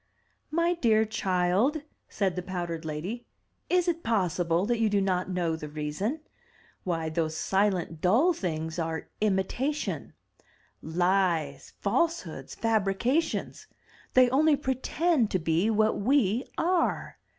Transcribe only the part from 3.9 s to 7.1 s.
possible that you do not know the reason? Why,